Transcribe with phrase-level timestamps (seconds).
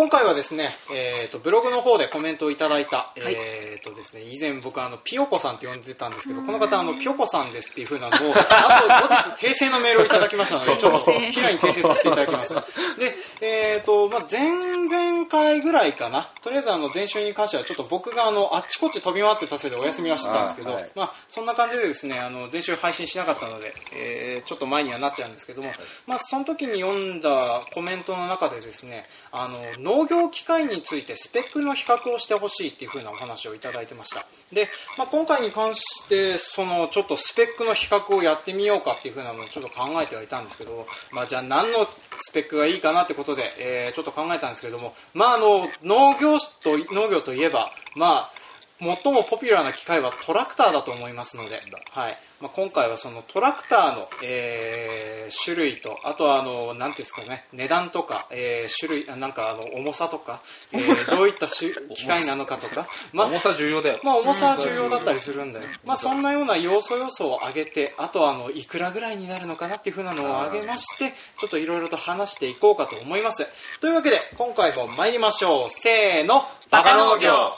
[0.00, 12.54] 今回はですね、えーと、ブログの方でコメントをいただいた、はい、えーとですね、以前僕あのピヨコさんって呼んでたんですけどこの方あのピヨコさんですっていうふうなのをあと後日訂正のメールをいただきましたのでちょっと平に訂正させていただきます。
[12.98, 16.30] で、えーとまあ、前々回ぐらいかな。
[16.42, 34.26] とりあえずあの前週に関してはちょっと僕があのあっちこっち飛び回ってたせいでお休みはしてたんですけど、はい、まあ、そんな感じでですねあの前週配信しなかったので、えー、ちょっと前にはなっちゃうんですけども、はい、まあ、その時に読んだコメントの中でですねあの農業機械についてスペックの比較をしてほしいっていう風なお話をいただいてました。
[34.52, 41.86] で、まあ、今回に関してそのちょっとスペックの比較をやってみようかっていう風なのをちょっと考えてはいたんですけど、まあ、じゃあ何の
[42.22, 48.39] スペックがいいかなってことで、えー、ちょっと考えたんですけれども、もまあ、あの農業と農業といえば、まあ、
[48.80, 51.60] 最もポピュラーな機械はトラクターだと思いますので、
[51.92, 52.16] はい。
[52.40, 60.40] まあ、今回はそのトラクターの、えー、種類とあとはあのなんですかね値段とか、えー、種類なんかあの重さとか、
[60.72, 61.70] えー、どういった機
[62.06, 73.46] 械なのかとか、まあ、重さ重要だよ、まあ、重さ重要だったりするんで、まあ、そんなような要素要素を上げてあとはあのいくらぐらいになるのかなっていうふうなのを上げましてちょっといろいろと話していこうかと思います。
[73.82, 75.70] というわけで今回も参りましょう。
[75.70, 76.44] せーの。
[76.70, 77.52] バカ農業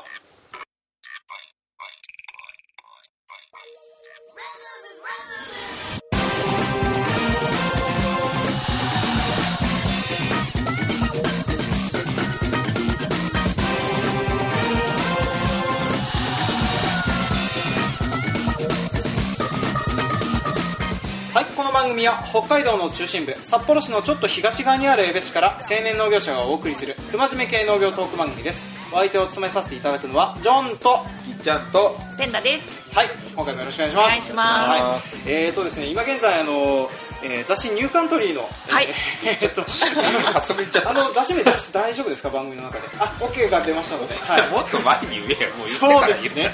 [21.82, 28.81] 番組は北海道の中心部札幌市のちょっと東側にある江別市から青年農業者がお送りする不真面目系農業トーク番組です。
[28.92, 32.82] お相手を務めさせていただくのはジョンとぎっちゃんとペンダです。
[32.94, 34.04] はい今回もよろしくお願いします。
[34.04, 36.90] お願いします、はい、えーとですね今現在あの、
[37.24, 38.88] えー、雑誌ニューカントリーのはい、
[39.24, 40.90] えー、 っと早速言っちゃった。
[40.90, 42.84] あの雑誌名出して大丈夫ですか番組の中で。
[42.98, 45.48] あ OK が出ましたので、はい、もっと前に言えよ。
[45.56, 46.52] もう言ってそうですね。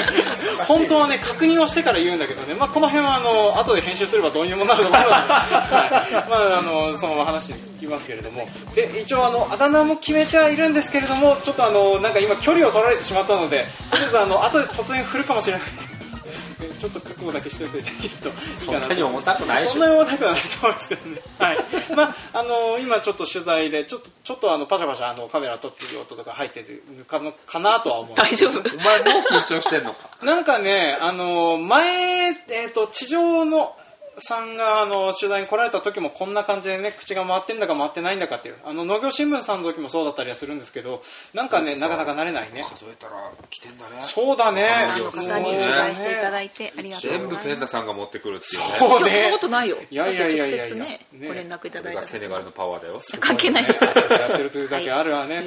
[0.66, 2.54] 本当はね確認をしてから言うんだけどね。
[2.54, 5.40] まあこの辺はあの後で編集すればどうにもなるところなので、は
[6.10, 8.48] い、まああのそのまま話していきますけれども。
[8.74, 15.62] で一応あのあだ名も決めてはいるんですけれどもちょっとあのなんか今距離を取られてしまったのでとりあえずあの後で突然振るかもしれない
[16.78, 18.34] ちょっと覚悟だけしておいていただけるといい
[18.66, 21.20] かなそんなに重たくないそんなに重たくはないと思いますけどね。
[21.38, 21.58] はい。
[21.96, 28.16] まああの今ちょっと取材でちょっとちょっとあのパシャパシャあのカメラ撮ってる音とか入ってるかのかなとは思う。
[28.16, 28.58] 大丈夫？
[28.58, 30.08] お前もう緊張してんのか。
[30.22, 33.74] なんかねあの前、えーと地上の
[34.18, 41.02] さんがあの取材に来られた時もこんな感じでね口が回ってんだか回ってないんだかっていうあの農業新聞さんの時もそうだったりはするんですけど
[41.32, 42.64] なんかねなかなか慣れないね。
[42.64, 43.12] 数えたら
[43.50, 43.96] 来てんだね。
[44.00, 44.68] そうだね。
[45.12, 48.62] 方に取材していただいてありがとう全部ペンダさんが持ってくるっていう。
[48.62, 48.78] ね。
[48.78, 49.10] そうね。
[49.10, 50.08] そんなことないよいや。
[50.08, 50.74] いやいやいやいや。
[50.74, 52.98] ねご連絡いただいたセネガルのパワーだよ。
[53.20, 53.84] 関係ないです。
[53.84, 53.90] や
[54.28, 55.44] ってるというだけあるわね。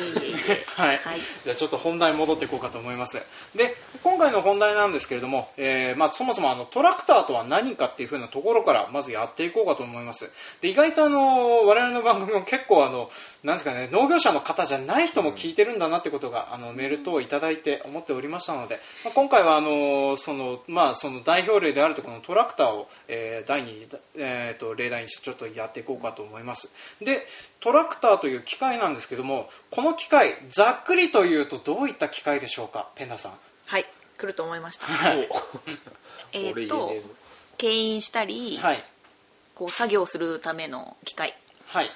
[0.75, 0.99] はい、
[1.43, 3.17] じゃあちょっと本題戻っていこうかと思います。
[3.55, 10.29] で今回の本題なんですけれども、えーまあ、そもそもあのトラクターとは何かっていうふうなところからまずやっていこうかと思います。
[10.61, 13.09] で意外とあの我々の番組も結構あの
[13.43, 26.69] なんですかね農業者の方じゃない人も聞いてるんだなってことがあのメール等をいただいて思っておりましたので、まあ、今回はあのそのまあその代表例であるとこのトラクターを、えー、第2、えー、と例題にしてちょっとやっていこうかと思います。
[27.01, 27.25] で
[27.59, 33.33] トラクターという機械なんですけどもこの機械ざっくりというとどういった機械でしょうかペンダさん。
[33.65, 33.85] はい
[34.17, 35.29] 来ると思いました、はい、
[36.33, 36.93] えっと
[37.57, 38.83] 牽引したり、はい、
[39.55, 41.35] こう作業するための機械。
[41.65, 41.89] はい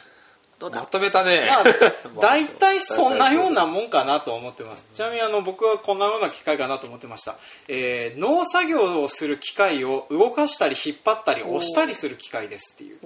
[0.61, 0.81] どうだ？
[0.81, 4.85] まとめたね、 まあ、大体そんなようなもんかなと思ってます。
[4.93, 7.35] ちなみにあの僕はこんなような機械かなと思ってました、
[7.67, 12.99] えー、農作業をする機械を動かしたり引っ張ったり押したりする機械ですっていう。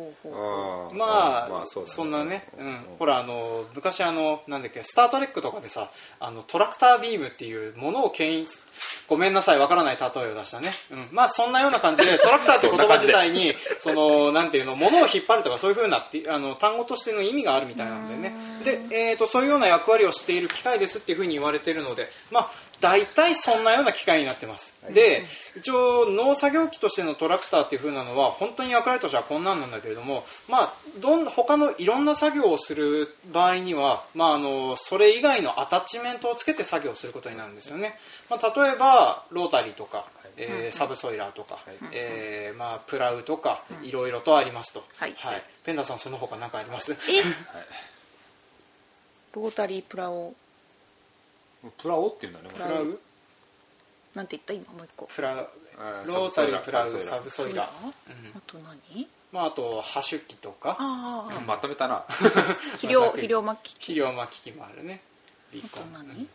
[0.93, 5.89] まあ、まあそね、そんなね、うん、ほらあの昔あのなんだっけスター・トレックとかでさ
[6.19, 8.47] あのトラクタービームっていうものを牽引
[9.07, 18.35] ごめんなさいわからない例えを出したね、うん、まあそんなような感じで トラクターって言葉自体にそのなんていうの物を引っ張るとかそういうふうなあの単語としての意味があるみたいなんでね。
[18.65, 22.49] で、えーと、そういうような役割をしている機械ですっていうふうに言われているので、まあ、
[22.81, 25.25] 大体そんなような機械になってます、はい、で
[25.57, 37.95] 一応農作業機としてのトラクターっていう風なのは本当に役割としてはこんなんなんだけれども、まあ、どん他のいろんな作業をする場合には、まあ、あのそれ以外のアタッチメントをつけて作業することになるんですよね、
[38.29, 40.05] まあ、例えばロータリーとか
[40.37, 46.93] えー、サブソイラーとか、はい、えー、まあ、プラウとか、いろいろとありますと、はい、はい、ペンダさんその他何かあります？
[46.93, 46.95] え？
[49.33, 50.33] ロータリープラオ
[51.77, 52.99] プラオって言うんだねプラウ。
[54.13, 54.53] なんて言った？
[54.53, 55.05] 今もう一個。
[55.07, 57.91] プラロータリープラウサブソイラー、うん、
[58.37, 59.07] あと何？
[59.31, 60.77] まあ、あとハッ機とか。
[61.45, 62.05] まとめたな。
[62.77, 65.01] 肥料肥料巻き機肥料巻き機もあるね。
[65.51, 65.91] ビーコン。
[65.91, 66.27] 何？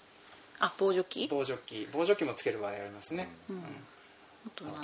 [0.61, 3.63] あ防除機防除機防除機もつける場合ありますね、うん、うん。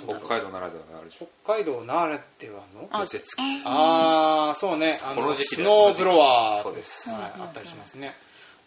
[0.05, 4.99] 北海道ならではのある北海道ならではの除雪機ああそうね。
[5.03, 6.63] あのスノーブロワー。
[6.63, 8.13] そうです、はい、あったりしますね、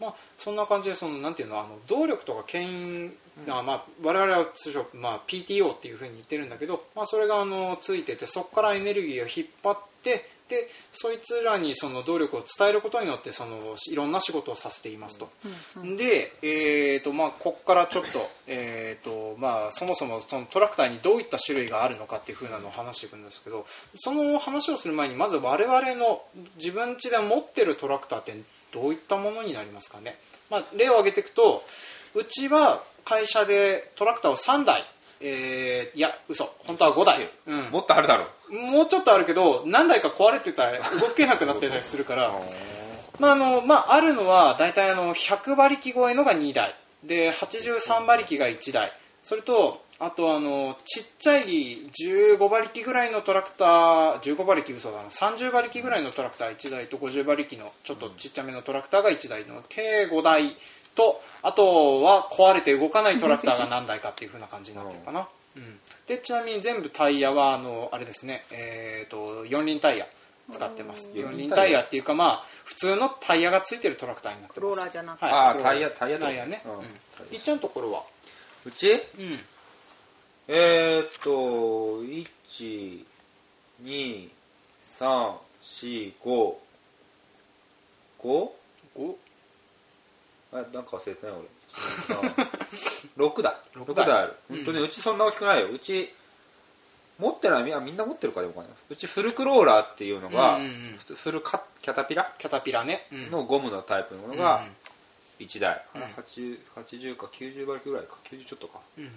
[0.00, 3.12] まあ、そんな感じでそのなんていうのあの動力とか牽引
[3.46, 15.30] が、まあ、我々は通称、まあ、PTO っていうふうに言ってるんだけど、まあ、それがあのついててそこからエネルギーを引っ張ってでそいつらにその動力を伝えることによってそのいろんな仕事をさせていますと、
[15.76, 23.64] うんうん、で、えーとまあ、ここからちょっと,、えーとまあ、そもそもそのトラクターにどういった種類があるのかっていうふうなのを話していくんですけど
[23.94, 26.22] その話をする前にまず我々の
[26.56, 28.34] 自分家で持ってるトラクターって
[28.72, 30.18] どういったものになりますかね、
[30.50, 31.62] まあ、例を挙げていくと
[32.14, 34.84] うちは会社でトラクターを3台
[35.22, 38.28] えー、いや嘘本当は5台、うん、もっとあるだろ。
[38.48, 42.32] うもうちょっとあるけど何台か壊れてたら動けなくなってたりするから。
[43.18, 46.74] まああのまあ、あるのは大体あの100馬力超えのが2台。
[47.04, 48.92] で83馬力が1台。
[49.22, 55.10] それとあとあのちっちゃい15馬力ぐらいのトラクター15馬力嘘だな。
[55.10, 60.56] 30馬力ぐらいのトラクター1台と50馬力のちょっとちっちゃめのトラクターが1台の計5台
[61.00, 65.26] とあとは壊れて動かないトラクターが何台かっていう風な感じになってるかな、
[65.56, 70.06] うん、でちなみに全部タイヤはあのあれですね、えーと、4輪タイヤ
[70.52, 71.08] 使ってます。
[71.14, 74.68] 4輪タイヤっていうかまあ普通のタイヤがついてるトラクターになってます。
[74.68, 76.70] ローラーじゃなくて、はい、ああタイヤタイヤタイヤね、う
[77.32, 78.02] ん、いっちゃんところは？
[78.66, 79.00] うち、うん、
[80.48, 82.02] えー、っと
[83.84, 86.54] 12345
[88.22, 88.50] 5?
[88.96, 89.14] 5?
[90.52, 91.48] あなんか忘れてない俺。
[93.28, 93.60] 6だ。
[93.74, 95.68] 6台ある、うん、本当にうちそんな大きくないよ。
[95.70, 96.12] うち
[97.18, 97.62] 持ってない。
[97.62, 102.32] みんな持ってるかでもかないうちフルクローラーっていうのが、うんうんうん、フルカキャタピラ？
[102.38, 104.64] キャタピラね、うん、のゴムのタイプのものが
[105.38, 108.16] 1台、うん、80, 80か90馬力ぐらいか。
[108.24, 109.10] 90ちょっとか、うんうん、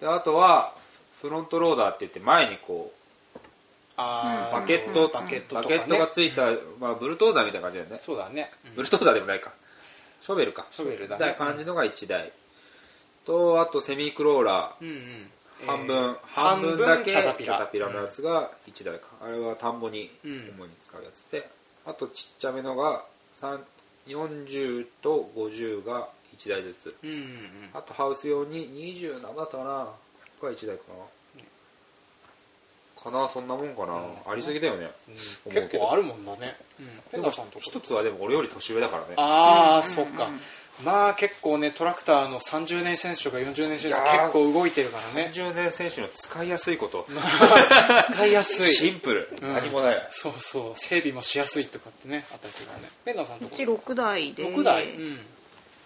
[0.00, 0.74] であとは
[1.20, 3.00] フロントローダーって言って前にこう
[3.96, 6.46] バケット、バケット、ね、バケットがついた、
[6.78, 8.00] まあ、ブルトーザーみたいな感じだよね。
[8.02, 9.52] そうだね、ブルトーザーでもないか
[10.20, 10.66] ショベルか。
[10.70, 11.34] ショベルだね。
[11.36, 12.32] 感じのが1台、
[13.26, 15.30] とあとセミクローラー、うんうん。
[15.66, 17.90] 半分、半分だけキャタピラ。
[17.90, 20.28] のやつが1台か、あれは田んぼに主
[20.66, 21.48] に使うやつで、
[21.84, 23.04] あとちっちゃめのが
[24.06, 29.88] 40と50が1台ずつ、うんうんうん、あとハウス用に27だったかな。
[30.42, 31.04] が1台かな
[33.02, 34.90] かなそんなもんかな、うん、ありすぎだよね、
[35.46, 36.82] うん、結構あるもんだね、う
[37.18, 39.14] ん、でも一つはでも俺より年上だからね。
[39.16, 40.28] ああ、そっか、
[40.84, 45.30] まあ結構ねトラクターの30年選手とか40年選手結構動いてるからね。
[45.32, 47.06] 30年選手の使いやすいこと。
[48.12, 48.66] 使いやすい。
[48.68, 50.08] シンプル、うん、何もない。
[50.10, 50.78] そうそう。
[50.78, 52.88] 整備もしやすいとかってねあったりするからね。
[53.04, 53.50] ペンダさんとこ。
[53.52, 54.44] うち6台で。
[54.44, 55.26] 6台、うん、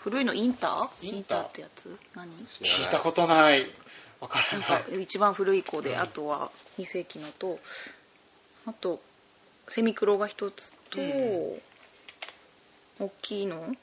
[0.01, 0.89] 古いのインター。
[1.03, 1.97] インターってやつ？
[2.15, 2.29] 何？
[2.47, 3.67] 聞いたことない
[4.25, 5.03] わからない。
[5.03, 7.59] 一番古い子で、うん、あとは2世紀のと
[8.67, 9.01] あと
[9.69, 11.61] セミクロが1つと、大
[13.21, 13.77] きいの？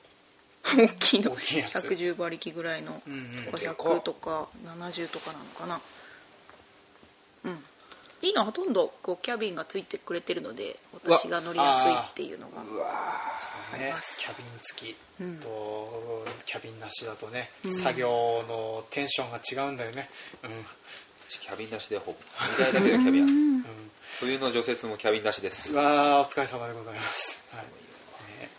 [0.63, 1.35] 大きいの。
[1.35, 3.21] 110馬力ぐらいの、うんうん、
[3.53, 5.79] 100とか70とかなのかな。
[7.45, 7.63] うん
[8.21, 12.61] いいのはほとんどこうキャビンがついてくれてるので私が乗りやすいっていうのが。
[12.61, 12.87] うわ
[13.37, 13.93] そうね。
[14.19, 14.95] キャビン付き
[15.43, 20.09] と、うん、キャビンなしだとね、うん、作業のテンションが違うんだよね。
[20.43, 20.49] うん。
[21.39, 22.17] キャビンなしでほぼ
[22.57, 23.25] 2台だけがキャビン、う
[23.59, 23.63] ん、
[24.19, 25.73] 冬の除雪もキャビンなしです。
[25.73, 27.65] わあお疲れ様でございます、はい。
[27.65, 28.49] ね、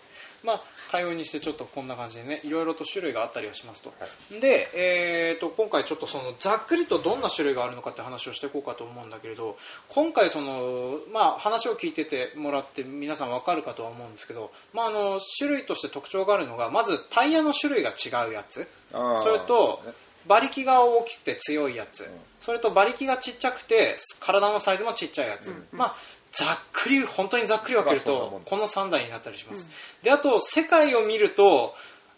[0.43, 0.63] まあ
[0.93, 4.07] 対応にしてちょっとこんな感じでねいろいろと種類があったりはしますと、は
[4.37, 9.57] い、で、えーと、今回ちょっとそのざっくりとどんな種類があるのかって話をしていこうかと思うんだけれど
[9.89, 18.69] 今回その、まあ、話を聞いててもらって皆さん分かるかとは思うんですけど、まあ、あの種類として特徴があるのがまずタイヤの種類が違うやつ。
[18.93, 19.81] それと
[20.27, 22.09] 馬力が大きくて強いやつ、うん、
[22.41, 25.95] それと馬力がちっちゃくて体のサイズもちっちゃいやつ、うん、まあ
[26.33, 29.69] ざっくり本当にざっくり分けるとこの3台になったりします、
[30.01, 31.75] うん、であと世界を見ると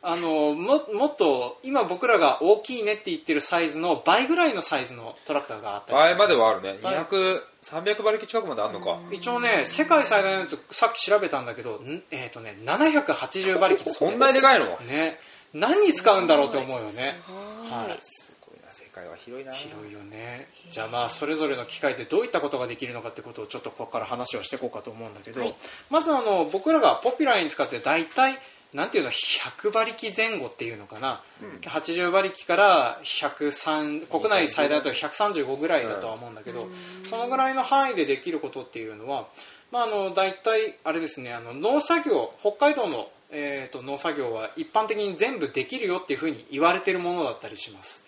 [0.06, 6.18] あのももっと今僕らが大きいねって言ってるサイズの倍ぐらいのサイズのトラクターがあったりします。
[6.18, 6.78] 倍まではあるね。
[6.82, 11.80] 200、300馬力近くまであるのか、一応ね世界最大のやつさっき調べたんだけど、
[12.10, 14.76] えーとね、780馬力こんなにでかいの？
[14.80, 15.18] ね。
[15.54, 17.18] 何に使うんだろうって思うよね。
[17.26, 17.98] はい
[18.94, 19.52] 界は広いな。
[19.52, 20.46] 広いよね。
[20.70, 25.54] じゃあまあそれぞれの機械でどういったことができるのかってことをちょっとここから話をしていこうかと思うんだけど、はい、
[25.90, 28.38] まずあの僕らがポピュラーに使って大体
[28.72, 36.66] なんていうの100馬力前後っていうのかな、うん、80馬力から103国内最大だと135ぐらいだとは思うんだけど、
[37.08, 39.28] そのぐらいの範囲でできることっていうのは、
[39.70, 48.04] まあ、あの大体あれですねあの農作業北海道の、えーと、農作業は一般的に全部できるよっていうふうに言われてるものだったりします。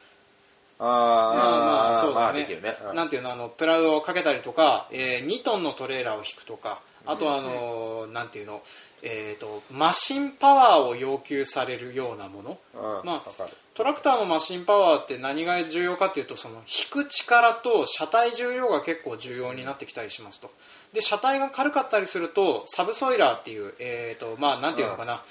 [0.78, 2.46] あまあそうだね,、
[2.94, 8.62] なんていうのあのプラウドをかけたりとか、えー、2トンのトレーラーを引くとかあとはあの、なんていうの、
[9.02, 12.58] えーと、マシンパワーを要求されるようなもの、
[13.04, 13.30] まあ、
[13.74, 20.50] トラクターのマシンパワーって何が重要かっていうとその引く力と車体重量が結構重要になってきたりしますと。
[20.92, 25.22] で車体が軽かったりするとサブソイラーっていう、えーとまあ、なんていうのかな、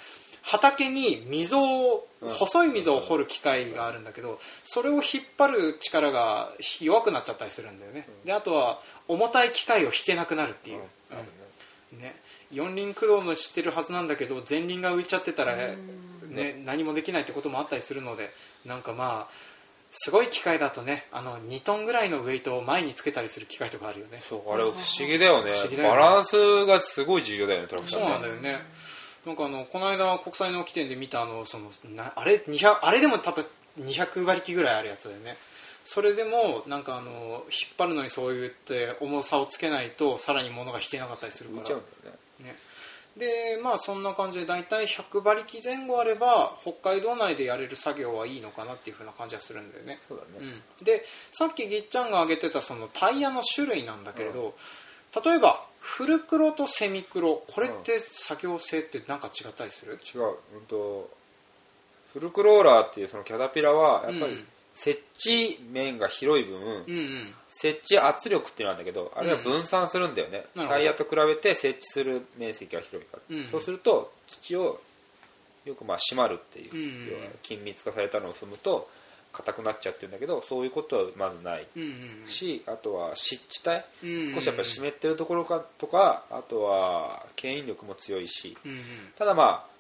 [0.46, 5.04] 畑に溝を細い溝を掘る機械があるんだけどそれを引っ
[5.38, 8.08] 張る力が弱くなっちゃったりするんだよね。
[8.26, 10.82] であとは重たい機械を引けなくなるっていう、
[12.00, 12.16] ね、
[12.54, 18.30] 四輪駆動の知ってるはずなんだけど前輪が浮いちゃってたら、ね、何もできないってこともあったりするので
[18.68, 19.34] なんかまあ
[19.90, 24.22] すごい機械だとねあの2トンぐらいのウェイトを前につけたりする機械とかあるよね。
[24.22, 24.76] そうあれ不思
[25.08, 28.60] 議だよね、ね、バランスがすごい重要だよねトラクターそうなんだよね
[29.26, 33.46] なんかあのこの間国際の起点で見たあのそのなあれ？200あれでも多分
[33.80, 35.38] 200馬力ぐらいあるやつだよね。
[35.84, 41.76] それでもなんかあの引っ張るのにそう言って重さをつけないとさらに物が引けなかったりするから、ね。
[42.40, 42.56] ね、
[43.18, 49.94] でまあそんな感じで大体100馬力前後あれば北海道内でやれる作業はいいのかなっていうふうな感じはするんだよね。
[49.94, 50.00] ね、
[50.40, 54.56] うん、でさっきぎっちゃんが挙げてたそのタイヤの種類なんだけれど、
[55.16, 60.22] うん、例えばフルクロとセミクロこれって作業性って何か違ったりする、違う、
[60.56, 61.10] うんと、
[62.12, 74.82] フルクローラーっていうそのキャタピラはやっぱり設置面が広い分、うんうん、設置圧力っていうのなんだけどあれは分散するんだよね、うん、タイヤと比べて設置する面積が広いから、うん、そうすると土を
[75.66, 76.90] よくまあ締まるっていう、うんうん、
[77.44, 78.90] 緊密化されたのを踏むと
[79.36, 81.68] 硬くなっちゃってるんだけどそういうことはまずない。
[82.26, 88.58] し、あとは湿地帯、少しやっぱり湿ってるところかとかあとは牽引力も強いし、
[89.18, 89.76] ただまあ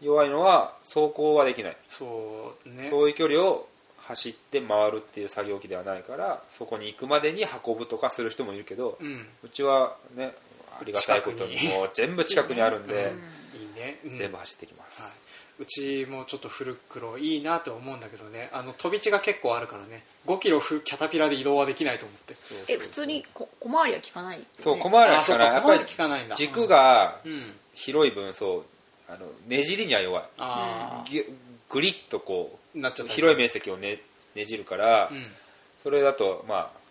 [0.00, 1.76] 弱いのは走行はできない。
[1.88, 3.68] そう、ね、遠い距離を
[3.98, 8.98] 走って回るっていう作業機ではないからそこに行くまでに運ぶとかする人もいるけど、
[9.42, 10.34] うちはね
[10.80, 13.12] ありがたいことにもう全部近くにあるんで、
[13.58, 15.21] いいね、全部走ってきます、はい
[15.62, 18.50] うちもちょっとフルクロいいなと思うんだけどね。
[18.52, 20.02] あの飛び地が結構あるからね。
[20.26, 22.34] 5キロキャタピラで移動はできないと思って。
[22.68, 25.54] え普通にこ小回りは効かない、ね、そう小回りは効かない。
[25.54, 26.34] やっぱり効かないんだ。
[26.34, 27.20] 軸が
[27.74, 28.62] 広い分そう
[29.08, 30.24] あのねじりには弱い。
[31.70, 34.00] グリッとこうなっちゃ広い面積をね
[34.34, 35.26] ねじるから、うん、
[35.82, 36.81] それだとまあ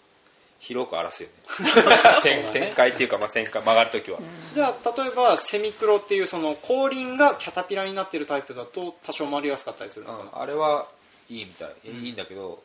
[0.61, 1.29] 広く荒らすよ
[2.23, 2.49] ね。
[2.53, 4.19] 展開っていうか、まあ、旋回曲がるときは、
[4.53, 10.87] じゃあ例えばセミクロっていうその後輪がキャタピラになってるタイプだと多少回りやすかったりするのかな、うん、あれは
[11.29, 12.61] いいみたい、いいんだけど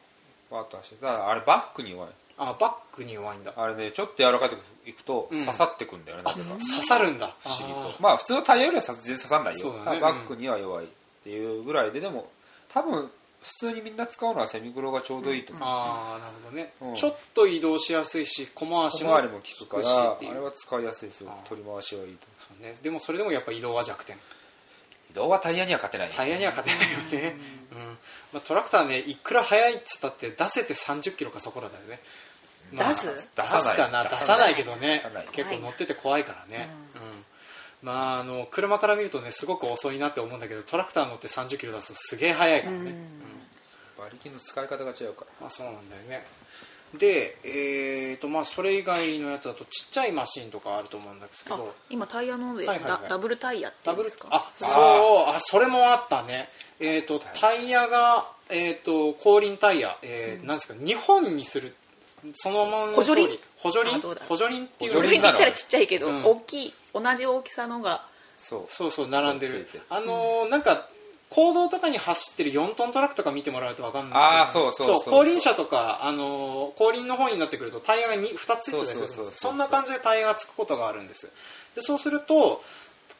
[0.50, 2.10] バッと走ってあれバックに弱い。
[2.38, 3.54] あバックに弱いんだ。
[3.56, 7.34] あれねちょっと柔らかいといくと刺さってくんだよね、うん、刺さるんだ。
[7.40, 7.94] 不思議と。
[7.98, 10.88] まあ普通のタイヤよりは全然刺さんないよ、ね、バックには弱いっ
[11.24, 12.30] ていうぐらいででも
[12.68, 13.10] 多分
[13.42, 21.32] 普通にみんな使うのはセミグロがちょうどいいと思う、ああなるほどね、うん、ちょっと移動しやすいし小回しも小回りも効くからあれは使いやすいですよ。
[21.48, 24.16] 取り回しはいいとそう、ね、でもそれでもやっぱ移動は弱点。
[25.12, 27.36] 移動はタイヤには勝てない、ね、タイヤには勝てないよね、
[27.72, 27.78] うん。
[28.32, 32.00] まあ、トラクターねいくら速いっつったって出せて30キロかそこらだよね、
[32.72, 33.30] まあ、出す？
[33.36, 33.76] 出さない。
[33.76, 34.54] かな出さない。
[34.54, 35.00] けどね。
[35.32, 37.00] 結構乗ってて怖いからね、うん
[37.82, 42.94] まあ、あの車から見るとねすごく遅いなって思うんだけどトラクター乗って30キロ出すとすげえ速いからね、うん。
[43.98, 45.26] 馬力の使い方が違うから。
[45.40, 46.26] まあそうなんだよね。
[46.94, 51.74] で、えーとまあ、それ以外のやつだとちっちゃいマシンとかあると思うんですけど。
[51.90, 54.28] 今タイヤので、はいはいはい、ダブルタイヤっていうんですか？
[54.30, 54.66] あそ
[55.28, 55.34] う。
[55.34, 56.48] あそれもあったね。
[56.80, 61.74] えっ、ー、とタイヤが、えーと、後輪タイヤ、えー、うん、なんですか？2本にする。
[62.34, 63.38] そのまま補助輪？
[63.66, 64.00] 補助輪？
[64.28, 68.04] 補助輪っていう補助輪って言ったらちっちゃいけど、うん、大きい同じ大きさのが。
[68.36, 68.64] そう。
[68.68, 69.66] そうそう並んでる。
[69.88, 70.88] あのー、なんか
[71.28, 81.28] 公道とかに走ってる4トントラックとか見てもらうと分かんないああそうそうそう後輪車とか、あの後輪の方になってくるとタイヤが 2, 2つついてたりするんですそんな感じでタイヤがつくことがあるんです。
[81.74, 82.62] でそうすると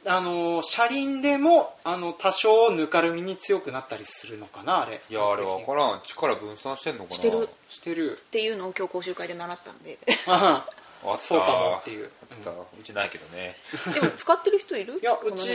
[0.07, 5.01] あの車輪でもあの多少ぬかるみに強くなったりするのかなあれ。
[5.11, 6.01] いやあれ分からん。
[6.05, 7.17] 力分散してんのかな。
[7.17, 7.49] してる。
[7.69, 8.13] してる。
[8.13, 9.99] っていうのを今日講習会で習ったんで。
[10.29, 13.55] あそうかもっていう、うちないけどね。
[13.95, 14.99] でも使ってる人いる？
[15.01, 15.51] いやうち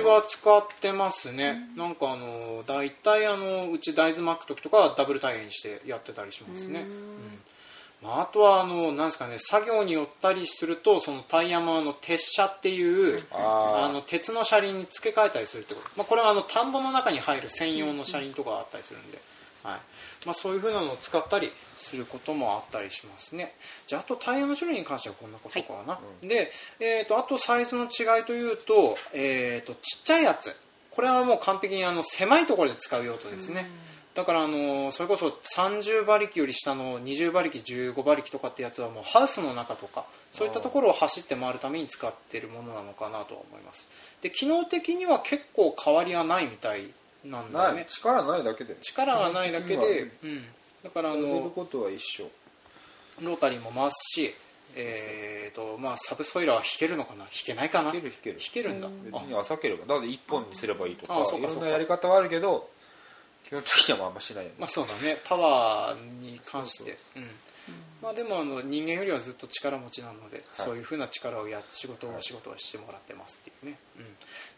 [0.00, 7.11] は使ってますね、うん、なんかあの大体あのうち大豆巻く時とかダブルタイヤにしてやってたりしますね、うん
[8.02, 19.18] まあ、あとはあのなんですかね作業によったりするとそのタイヤもあの鉄車っていうあの鉄の車輪に付け替えたりするってこと、まあ、これはあの田んぼの中に入る専用の車輪とかあったりするんで、
[19.62, 19.80] はい。
[20.26, 23.54] まあ、そういうふうなのを使ったりすることもあったりしますね。
[23.86, 30.54] じゃああとタイヤの種類に関してはこんなことかな、はい、で、えーと、あとサイズの違いというと,、えーと、ちっちゃいやつ。
[30.90, 33.66] これはもう完璧にあの狭いところで使う用途ですね、
[34.14, 43.88] だからあのそれこそ30馬力より下の20馬力15馬力とかってやつはもうハウスの中とかそういったところを走って回るために使っているものなのかなと思います。
[44.20, 46.90] で機能的には結構変わりはないみたい
[47.24, 47.86] なんだよね。
[47.88, 48.76] 力ないだけで。
[48.80, 50.44] 力がないだけで、うん、
[50.84, 52.28] だからあのことは一緒。
[53.22, 54.34] ロータリーも回すし
[54.74, 57.24] えーとまあ、サブソイラーは弾けるのかな？
[57.24, 57.92] 弾けないかな？
[57.92, 58.38] 弾ける弾ける。
[58.38, 58.88] 弾けるんだ。
[59.04, 59.86] 別に浅ければ。
[59.86, 61.14] だって1本にすればいいとか。
[61.14, 62.68] いろんなやり方はあるけど
[63.52, 65.18] 基本的にはあんましないよね、まあ、そうだね。
[65.26, 66.96] パワーに関して。
[67.16, 67.30] うん。
[68.02, 74.04] まあ、でもあの人間よりはずっと力持ちなので、はい、そういうふうな力をや仕事を仕事をしてもらってますっていうね、うん、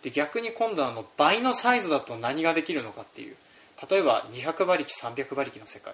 [0.03, 3.37] で逆に今度はあの倍のサイズだと何ができるのかっていう。
[3.91, 5.93] 例えば200馬力300馬力の世界。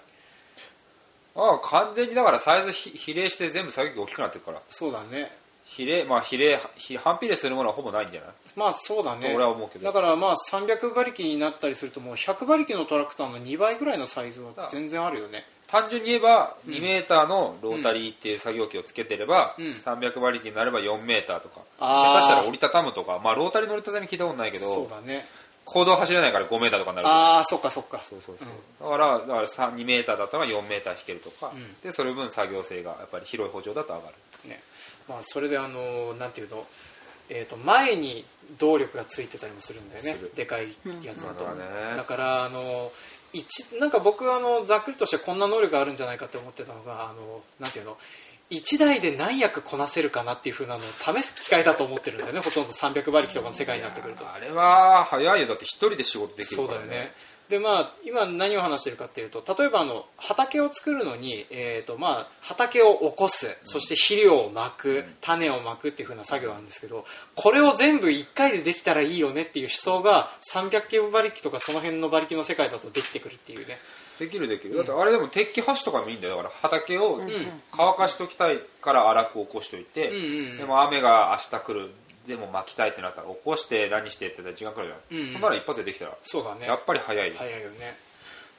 [1.35, 4.63] ああ完全にだからサイズ比例して全部作業機大きくなってるから。
[4.69, 5.33] そうだね
[5.77, 6.61] 比例まあ比例
[6.99, 8.31] 反比例するものはほぼないんじゃない？
[8.57, 9.33] まあそうだね。
[9.35, 9.85] 俺は思うけど。
[9.85, 15.47] だからまあ300馬力になったりするともう100馬力のトラクターの2倍ぐらいのサイズは全然あるよね。
[15.69, 21.61] 単純に言えば2メーターのロータリーっていう作業機をつけてれば、うん、300馬力になれば4メーターとか。
[21.79, 23.21] 下手したら折りたたむとか。
[23.23, 25.25] まあロータリーの折りたたみ聞いたことないけどそうだね。
[25.67, 28.01] 行動走れないから5メーターとかになるああそっかそっか。
[28.01, 28.49] そうそうそう、
[28.81, 34.61] うん、だからだから2メーターだったら4メーター引けるとか、うん、でそれ分作業性がやっぱり広い補助だと上がる、ね
[35.11, 36.65] まあ、それであのなんていうの
[37.33, 38.25] えーと、前に
[38.59, 40.17] 動力がついてたりもするんだよね。
[40.35, 40.67] でかい
[41.05, 42.91] やつだと、うん、だからあの
[43.33, 47.97] 一なんか僕はあのざっくりとしてこんな能力があるんじゃないかって思ってたのがあのなんていうの
[48.51, 54.31] 1台で何役こなせるかなっていうふうなのを試す機会だと思ってるんだよねほとんど300馬力とかの世界になってくると。
[54.31, 55.47] あれは早いよ。
[55.47, 57.13] だって1人で仕事できるから、ね、そうだよね。
[57.51, 73.79] でまあ、今何を話してるかっていうと例えばあの畑を作るのに、えーとまあ、畑を起こす、うん、そして肥料をまく、うん、種をまくっていうふうな作業なんですけどこれを全部1回でできたらいいよねっていう思想が300キロ馬力とかその辺の馬力の世界だとできてくるっていうね
[74.21, 76.37] できるできる、だってあれでも鉄器箸とかもいいんだよ。
[76.37, 77.23] だから畑を
[77.73, 80.11] 乾かしときたいから荒く起こしといて、
[80.59, 81.91] でも雨が明日来る
[82.29, 84.95] でも巻きたいってなったら起こして何してって時間かかる。
[85.11, 86.17] じゃん、うん、そんなら一発でできたら。
[86.23, 86.67] そうだね。
[86.67, 87.97] やっぱり早い早いよね。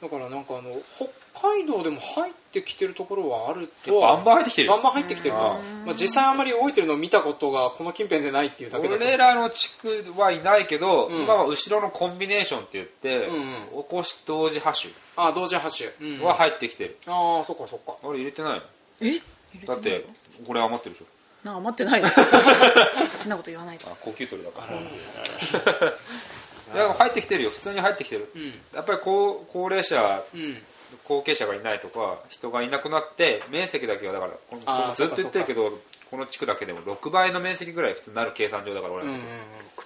[0.01, 5.59] だからなんかあの北海道でも入ってきてるところはあるとバンバン入ってきてるバンバン入ってきてるま
[5.91, 14.91] あ、実際あんまり動いてるのを見たことがこの近辺でないっていうだけだ俺らの地区はいないけど、うん、今は後ろのコンビネーションって言って、うんうん、起こし同時ハッシュ。
[15.15, 16.21] あ同時ハッシュ。
[16.21, 17.95] は入ってきてる、うん、ああそっかそっか。
[18.03, 18.61] 俺入れてないの？
[19.01, 19.21] え？
[19.65, 20.05] だって
[20.45, 21.05] これ余ってるでしょ。
[21.43, 22.03] なんか余ってない
[23.23, 23.85] 変なこと言わないで。
[23.87, 24.77] あ高級取りだから。
[26.73, 27.49] いや入ってきてるよ。
[27.49, 30.57] 普通に入ってきてる、うん、やっぱり高高齢者、うん、
[31.11, 34.27] 後継者がいないとか人がいなくなって面積だけはだか
[34.65, 35.77] らずっと言ってるけど
[36.09, 39.19] この地区だけでも6倍の面積ぐらい普通になる計算上だから俺、うんうん、6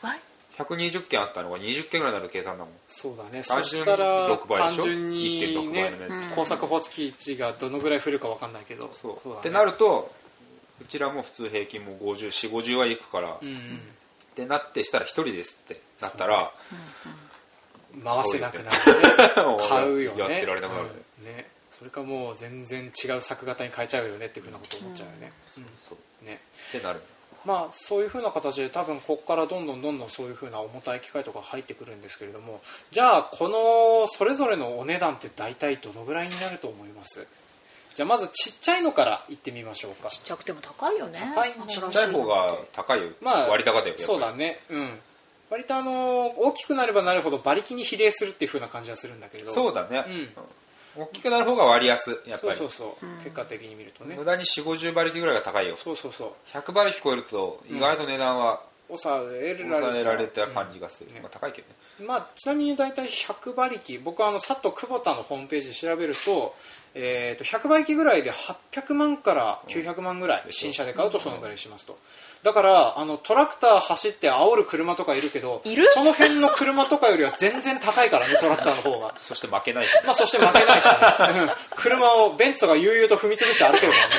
[0.02, 0.20] 倍
[0.58, 2.74] 120件あったのが20件ぐらいになる計算だもん。
[2.88, 3.44] そうだね。
[3.44, 5.42] そしたら単純に、
[5.74, 5.92] ね、
[6.34, 9.18] 工作放置地がどのぐらい降るか分かんないけどそう。
[9.22, 10.14] そう、ね、ってなると
[10.82, 13.60] うちらも普通平均も504050はいくから、うんうん、っ
[14.34, 16.52] てなってしたら1人ですってなったら、
[18.04, 18.72] 回せなくなるね。
[19.70, 20.20] 買うよね。
[20.24, 21.48] やってられなくなる、うん、ね。
[21.72, 26.26] それかもう全然違う作型に変えちゃうよねっていうふうなこと思っちゃうよね、うん、そう。
[26.26, 26.40] ね。
[26.70, 27.02] ってなる。
[27.44, 32.62] まあそういうふうな形で多分ここからどんどんどんどんそういうふうな重たい機械とか入ってくるんですけれども
[32.92, 37.28] じゃあこのそれぞれのお値段って大体どのぐらいになると思います？
[37.94, 40.10] じゃあまずちっちゃいのからいってみましょうか。
[40.10, 41.20] ちっちゃくても高いよね。
[41.36, 44.60] 高いちっちゃい方が高いよ、まあ、割高だよそうだね。
[44.70, 45.00] うん。
[45.52, 49.52] 割とあの大きくなればなるほど馬力に比例するっていうふうな感じはするんだけど。
[49.52, 50.30] そうだね、うん、
[50.98, 52.40] 大きくなる方が割安やっぱり。
[52.40, 54.16] そうそうそう、うん、結果的に見るとね。
[54.16, 55.76] 無駄に4 5 0馬力ぐらいが高いよ。
[55.76, 56.58] そうそうそう。
[56.58, 59.58] 100馬力超えると意外と値段は、抑え
[60.04, 62.08] られた感じがする、ね、まあ、高いけどね。
[62.08, 64.00] まあ、ちなみに大体100馬力。
[64.04, 66.56] 僕はあのさっと久保田のホームページで調べると,、
[66.94, 71.98] えー、と100馬力ぐらいで800万から900万ぐらい新車で買うとそのぐらいしますと。
[72.44, 75.64] だからあのトラクター走って煽る車とかいるけど
[75.96, 79.16] その辺の車とかよりは全然高いからねトラクターの方が。
[79.18, 80.92] そして負けないし、まあ、そして負けないし、ね、
[81.76, 84.16] 車をベンツとか悠々と踏み潰して歩けるからね、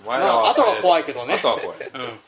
[0.00, 0.06] うん。
[0.06, 1.34] まあ、あとは怖いけどね。
[1.34, 2.00] あとは怖い、うん。
[2.00, 2.18] ね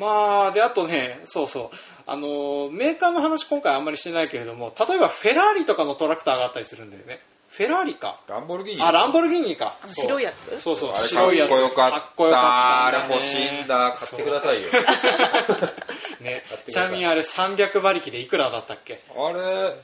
[0.00, 1.76] まあ、であとねそうそう。
[2.06, 7.20] あのメーカーの話今回あんまりしてないけれども例えばフェラーリとかのトラクターがあったりするんだよね。
[7.50, 8.20] フェラーリか。
[8.28, 8.82] ランボルギーニ。
[8.82, 9.74] あランボルギーニか。
[9.86, 10.60] 白いやつ？
[10.60, 12.00] そうそう白いやつかっこよかった。
[12.00, 13.92] かっこよかったあれ欲しいんだ。
[13.98, 14.68] 買ってくださいよ。
[16.22, 16.42] ね。
[16.68, 19.00] ちなみにあれ300馬力でいくらだったっけ？
[19.16, 19.74] あれ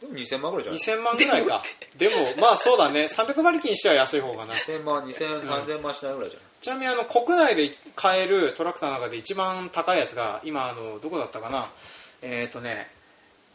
[0.00, 1.62] でも2000万ぐらいじゃない？2000万ぐらいか。
[1.96, 3.04] でもまあそうだね。
[3.04, 4.54] 300馬力にしては安い方がな。
[4.54, 6.45] 2000万2000、3000万しないぐらいじゃない？
[6.60, 11.66] ちなみにあの国内で買えるトラクターの中で一番高いやつが今あのどこだったかな？
[12.22, 12.88] えっ、ー、とね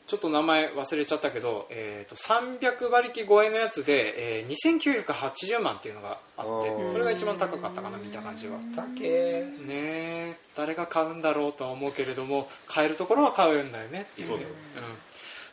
[0.08, 8.60] ちょっと名前忘れちゃったけど、えー、と300馬力超えのやつで、えー、2980万っていうのがあってそれが一番高かったかな見た感じは。
[8.98, 14.40] けね誰が買うんだろうとは思うけれども買えるところは買うんだよねっていう、うん、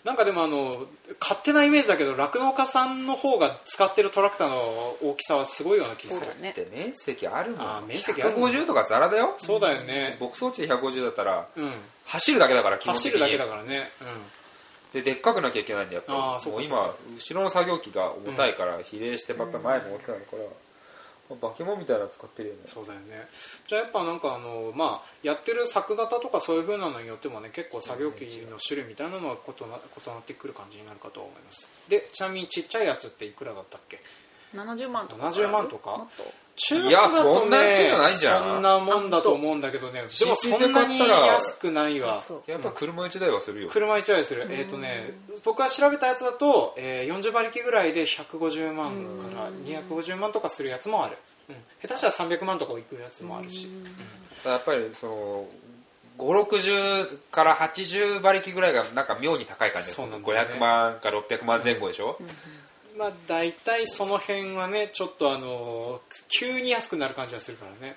[0.04, 0.86] なんかでもあの
[1.20, 6.40] 勝手なイメージだけど酪農家さんの方が使ってるトラクターの大きさはすごいような気がする。
[6.40, 6.50] ね。
[6.50, 7.60] って面積あるもん。
[7.60, 9.34] あ面積ある150とかザラだよ。
[9.38, 10.16] そうだよね。
[10.20, 11.72] 牧草地で150だったら、うん、
[12.06, 13.10] 走るだけだから基本的に。
[13.10, 13.90] 走るだけだからね。
[14.00, 14.06] うん。
[14.92, 16.50] ででっかくなきゃいけないんでやっぱり。
[16.50, 20.42] もう今後ろの作業機が重たいから比例してまた前も大きくなるから、
[21.30, 22.60] うん、バケモンみたいなの使ってるよね。
[22.66, 23.28] そうだよね。
[23.66, 31.68] じゃあやっぱなんかあのまあやってる作型とかそういうふうなのによってもね結構作業機の種類みたいなのは異な異なってくる感じになるかと思います。
[31.88, 34.00] でちなみにちっちゃいやつっていくらだったっけ
[34.54, 35.26] ？70万とか。
[35.26, 36.06] 70万とか？
[36.58, 40.02] 中国だとねそんなもんだと思うんだけどね。
[40.18, 42.20] でもそんなに安くないわ。
[42.46, 43.68] やっぱ車1台はするよ。
[43.70, 44.46] 車1台する。
[44.50, 51.16] えっ、ー、とね僕が調べたやつだと、えー、40馬力ぐらいで150万から250万とかするやつもある、
[51.48, 55.46] うん、下手したら300万とかいくやつもあるし、うん、やっぱりその
[56.18, 62.26] 560から80馬力ぐらいがなんか妙に高い感じです、ね、500万か600万前後でしょ、うん
[62.98, 67.96] まあ、大体その辺はねちょっとあの急に安くなる感じがするからね。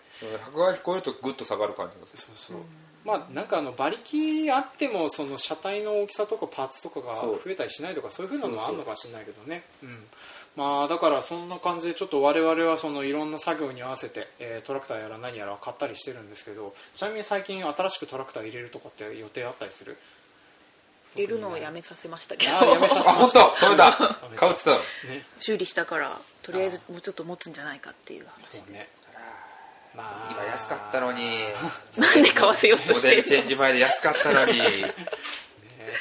[0.53, 2.33] 100割超えるとグッと下がる感じがする。
[2.37, 2.65] そうそう、うん、
[3.03, 9.63] まあなんかあの馬力あってもその車体の大きさとかパーツとかが増えたりしないとかそういうふうなのもあるのかもしれないけどね。
[9.81, 9.97] うん。
[10.55, 19.97] まあだからそんな感じでちょっと我々はそのいろんな作業に合わせて、えー、トラクターやら何やら買ったりしてるんですけどちなみに最近新しくトラクター入れるとかって予定あったりする？
[21.15, 22.53] 入れるのをやめさせましたけど。
[22.65, 23.43] やめさせました。
[23.43, 23.65] 本当？
[23.65, 23.91] 止めた
[24.35, 24.83] 買うっつったの、ね、
[25.39, 28.89] 修理したからとりあえずもうちょっと持つんじゃないかっていう話ね。
[29.95, 30.31] まあ。
[30.31, 31.37] 今安かったのに。
[31.97, 34.61] なんで買わせようとしてるモデルチェンジ前で安かったのに。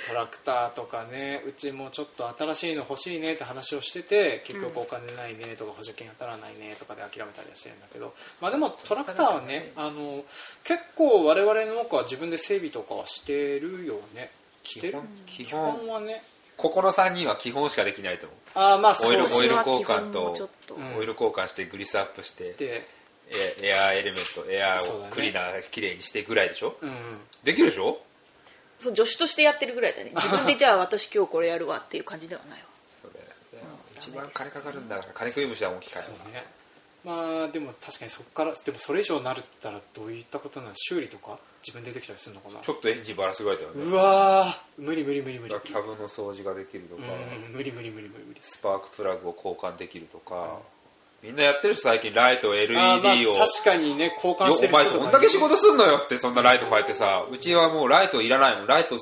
[0.09, 10.25] トラクターとかねうちもちょっと新しいの欲しいねって話をしてて結局お金ないねとか補助金当たらないねとかで諦めたりはしてるんだけど、まあ、でもトラクターはねあの
[10.65, 14.31] 結構我々の多くは自分で整備とかはしてるよね
[14.79, 16.23] 基本基本はね。
[16.57, 18.39] ここの3人は基本しかできないと思う。
[18.75, 20.37] あまあオイルオイル交換と
[20.99, 22.87] オイル交換してグリスアップして
[23.63, 26.91] エアエレメントエアをクリーナーきれいにしてぐらいでしょ、うん、
[27.45, 27.99] できるでしょ？
[28.79, 30.11] そう助手としてやってるぐらいだね。
[30.17, 32.67] 自分でじゃあ私今日これやるわっていう感じではないわ。
[33.01, 33.21] それ、
[33.97, 36.47] 一番金かかるんだから金食い虫は大きいからね。
[37.05, 41.39] まあでも確かにそこからでもそれ以上になるったらどういったことなの修理とか？
[41.63, 42.61] 自分でできたりするのかな？
[42.61, 43.83] ちょっとエンジンバラすぐらいだよね。
[43.85, 45.55] うわ無理無理無理無理。
[45.63, 48.41] キャブの掃除ができるとか、うん、無理無理無理無理無理。
[48.41, 50.59] スパークプラグを交換できるとか、
[51.23, 58.67] うん、みんなやってるし最近ライト LED を、まあ、確かにね交換してる人とか、お前どんだけ仕事すんのよってそんなライト変えてさうちはもうライトいらないもん。
[58.67, 58.99] ライト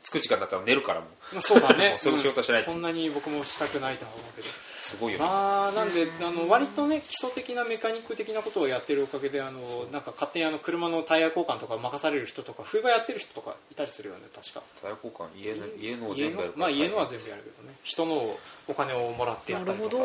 [0.00, 1.06] つく時間だったら寝るからも
[1.40, 1.96] そうだね。
[2.00, 4.48] そういう仕事しない、そんなに僕もしたくないとは思うけど
[4.88, 9.60] すごいよ、ね、まあなんであの割とね基礎的なメカニック的なことをやってるおかげであの
[9.92, 14.62] なんか勝手にあの車のタイヤ交換とか任される人とか冬場やってる人とかいたりするよね確か。
[14.80, 17.74] タイヤ交換家の家の全部やるまあ家のは全部やるけどね。
[17.82, 19.96] 人のお金をもらってやったりとか。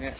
[0.00, 0.16] ね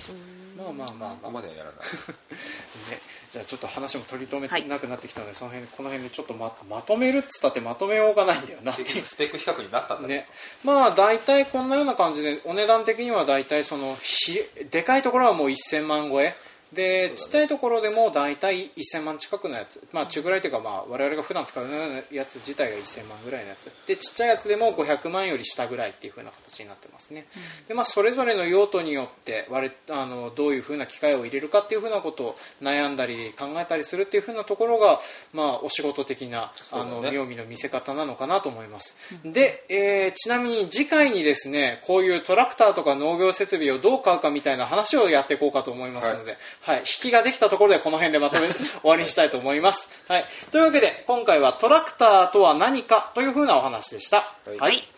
[0.56, 1.10] まあまあまあまあ。
[1.10, 1.76] ここまではやらない。
[2.90, 8.72] ねじゃあちょっと話も取り留めなくなってきたので、はい、その辺この辺でちょっとままとめるっつったってまとめようがないんだよな。
[8.74, 10.28] スペック比較になったんだね。
[10.64, 14.38] まあ大体こんなような感じでお値段的には大体そのひ
[14.70, 16.36] でかいところはもう1000万超え
[16.72, 21.64] で、ね、ちっちゃいところでも大体1000万近くのやつ、まあ、中ぐらいというか、まあ、我々が普段使う
[22.10, 23.70] やつ自体が1000万ぐらいのやつ。
[23.86, 35.00] でちっちゃいやつでも500万より下ぐらいっていう風な形になってますね、うん、でまあ、それぞれの用途によって我あのどういう風な機械を入れるかっていう風なことを悩んだり考えたりするっていう風なところが、
[35.32, 50.02] まあ、お仕事的な、あの妙味の見せ方なのかなと思います、うん、で、えー、ちなみに次回にですねこういうトラクターとか農業設備をどう買うかみたいな話をやっていこうかと思いますので、はいはい、引きができたところでこの辺でまとめ 終わりにしたいと思います。
[50.06, 54.18] はい、というわけで今回はトラクターとは何かというふうなお話でした。
[54.18, 54.88] はい、はい。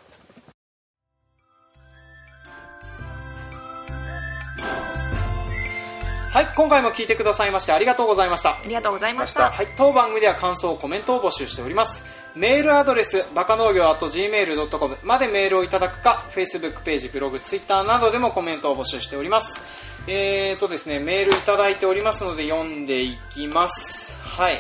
[6.35, 6.49] はい。
[6.57, 8.51] 今回も聞いてくださいましてありがとうございました。
[8.51, 9.51] ありがとうございました。
[9.53, 9.69] はい。
[9.79, 12.05] 当番組では感想コメントを募集しております。
[12.35, 24.21] メールアドレスバカ農業 .gmail.com までメールをいただくか Facebook ページブログ Twitter などでもコメントを募集しておりますえーとですねメールいただいておりますので読んでいきます。
[24.21, 24.59] はい。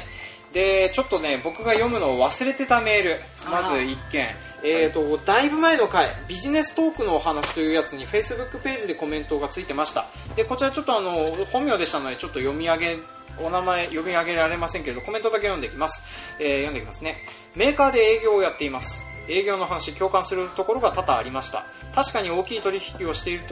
[0.52, 3.20] でちょっとね僕が読むのを忘れてたメール。
[3.50, 4.28] まず1件。
[4.66, 10.06] えーと、だいぶ前の回ビジネストークのお話というやつに Facebook ページでコメントがついてました。
[10.36, 11.18] でこちらちょっとあの
[11.52, 12.96] 本名でしたのでちょっと読み上げ
[13.38, 16.02] お名前読み上げられませんけれどコメントだけ読んでいきます、
[16.38, 17.20] えー、読んでいきますね。
[17.54, 21.64] メーカーで営業をやっています営業の話共感するところが多々ありました。
[21.94, 23.44] 確かに大きい取引をしている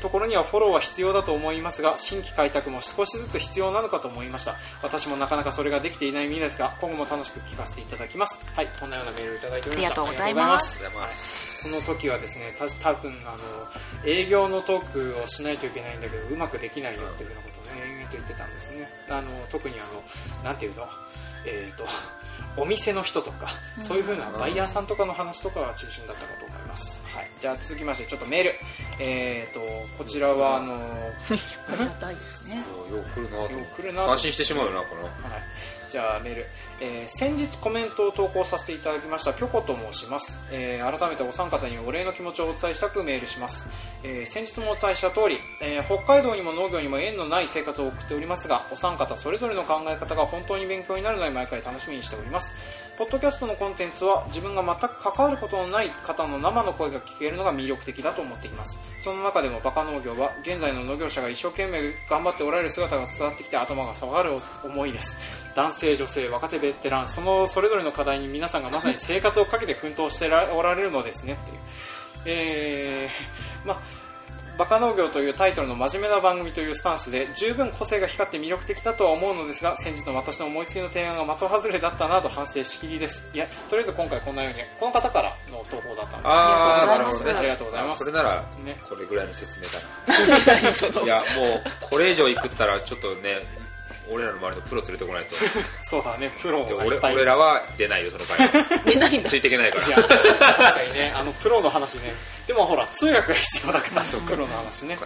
[0.00, 4.56] ところにはフォローは必要だと思いますが新規開拓も少しずつ必要なのかと思いました。
[4.82, 8.44] 私もなかなかそれができていない身ですが今後も楽しく聞かせていただきます。
[8.54, 11.64] はいこんなようなメールをいただいておりましたありがとうございます。
[11.64, 13.38] この時はですね多分あの
[14.04, 18.90] 営業のトークをしないといけないんだけどうまくできないよっていうようなことをね延々と言ってたんですね。
[19.08, 20.86] あの特にあのなんていうの？
[21.46, 21.86] えーと
[22.56, 23.48] お店の人とか、
[23.80, 28.54] そういう風なバイヤーさんとかの話とかが中心だったかと思います、はい、じゃあ続きましてちょっとメール。
[29.00, 29.60] えーと
[29.98, 32.56] こちらはあのあり がたいですね。
[32.90, 35.08] よう来るなよう来るな安心してしまうよなこの、は。
[35.08, 35.12] い。
[35.94, 36.46] じゃあメール、
[36.80, 43.68] えー、先日コメントを投稿させていただきましたぴょこと申します、えー、改めてお三方にお礼の気持ちをお伝えしたくメールします、
[44.06, 52.54] えー、先日もお伝えした通り、え北海道にも農業にも縁のない生活を送っておりますがお三方それぞれの考え方が本当に勉強になるので毎回楽しみにしております。
[52.98, 58.78] ポッドキャストのコンテンツは自分が全く関わることのない方の生の声が聞けるのが魅力的だと思っています。
[58.98, 65.16] その中でもバカ農業は現在の農業者が一生懸命頑張っておられる姿が伝わってきて頭が下がる思いです。
[65.56, 71.56] 男性女性若手ベテランそのそれぞれの課題に皆さんがまさに生活をかけて奮闘しておられるのですねっていう。
[72.26, 74.04] えー、まあ
[74.56, 83.28] バカ農業というタイトルの真面目な番組というスタンスで十分個性が光って魅力的だとは思うのですが先日の私の思いつきの提案が的外れだったなと反省しきりです。
[83.34, 86.28] いやとりあえず今回こんなようにこの方からの投稿だったので。
[86.28, 88.04] ありがとうございます。
[88.04, 91.02] それなら、ね、これぐらいの説明だな。
[91.02, 93.42] いやもうこれ以上いくったらちょっとね
[94.10, 95.34] 俺らの周りのプロ連れてこないと。
[95.82, 98.48] そうだねプロが俺俺らは出ないよその会
[98.92, 99.30] 出ないんだ。
[99.30, 99.86] ついていけないから。
[99.86, 102.14] いや確かにねあのプロの話ね。
[102.46, 104.98] でもほら通訳が必要だからプロの話ね。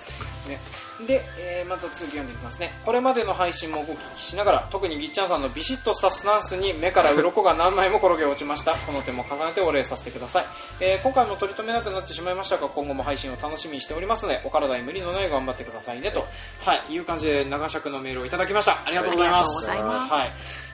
[0.49, 0.59] ね。
[1.07, 2.73] で、えー、また続き読んでいきますね。
[2.85, 8.75] これまでの配信もお聞きしながら特にぎっちゃんさんのビシッとしたスタンスに目から鱗が何枚も転げ落ちました。
[8.75, 10.45] この点も重ねてお礼させてください、
[10.81, 16.25] えー、今回も取り留めなくなってしまいましたが今後も配信を楽しみにしておりますのでお体に無理のない頑張ってくださいねと、
[16.65, 19.71] はい、いう感じで長尺のメールをいただきましたありがとうございます。
[19.71, 20.29] はい。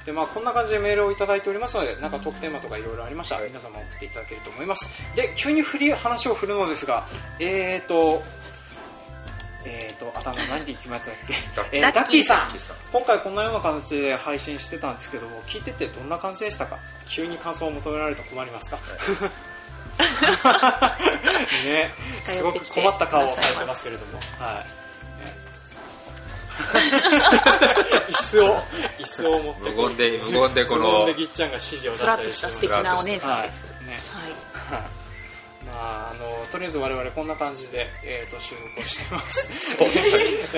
[0.06, 4.88] でまあ、こんな感じでメールをいただいておりますのでなんかトークテーマとかいろいろありましたら皆様送っていただけると思います。
[5.16, 7.06] で急に振り話を振るのですが
[7.40, 8.22] えーと
[9.66, 11.32] えーと、頭何で決まったっけ、
[11.78, 12.50] えー、ダッキーさん。
[12.92, 16.78] 今回こんなような形で配信してたんですけども聞いててどんな感じでしたか？
[17.08, 18.78] 急に感想を求められると困りますか、
[21.64, 21.94] ね。
[22.24, 24.20] すごく困った顔をされてますけれども。
[24.38, 24.83] はい
[28.08, 28.56] 椅子を
[28.98, 33.42] 椅子を持って無言で無言でこの無言でぎっちゃんが指示を出したりして素敵なお姉さん。
[33.42, 33.98] です、はい、ね
[34.70, 35.04] はい。
[35.66, 39.78] まあ、あのとりあえず我々こんな感じで、えーと、収録をしてます。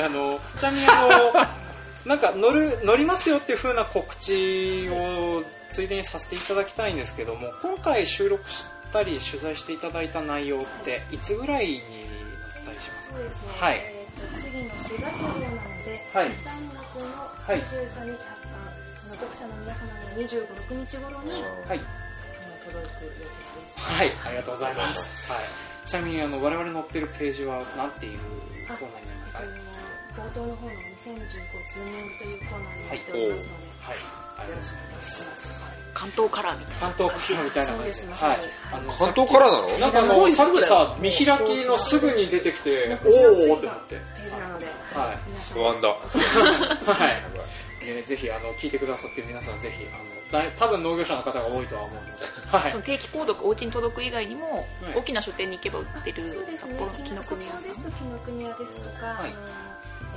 [0.04, 1.66] あのちなみにあの
[2.06, 11.82] なんか乗る乗りますよっていう風な告知をついでにさせていただきたいんですけども今回収録したり取材していただいた内容っていつぐらいになっ
[12.66, 13.24] たりしますか、ね、
[13.58, 15.65] はい、えー、次の4月
[16.12, 18.52] はい、3月の23日発刊、
[18.96, 21.80] その読者の皆様には25、6日頃に、はい、
[22.64, 23.30] 届く予定で
[23.68, 23.80] す。
[23.80, 25.32] はい、ありがとうございます。
[25.32, 25.42] はい、
[25.88, 28.18] ちなみにあの我々載ってるページは何ていう
[28.66, 29.40] コーナーになりますか？
[30.16, 31.20] 冒頭の方の2015
[31.66, 35.46] ズーミングというコーナーになっておりますので、はい、ありがとうございます。
[35.96, 38.38] 関東カラーみたいな関東カラーみたいな感じで、はい、
[38.70, 43.96] あの関東カラーなのなんかあのさっきさ見開きのすぐに出てきておおってなって。
[43.96, 45.88] ページなので、はい、不安だ。
[46.92, 47.22] はい、
[47.80, 59.32] えー、ぜひあの聞いてくださってる皆さんぜひあのだ多分農業者の方が多いとは思うので、はい、その定期購読お家に届く以外にも、はい、大きな書店に行けば売ってる札幌の紀ノ国屋さんですと紀ノ国屋ですとか、はい、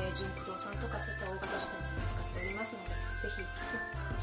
[0.02, 1.89] えー、純駆動さんとかそういった大型書店
[3.22, 3.44] ぜひ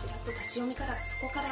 [0.00, 1.48] ちらっと立ち読みからそこから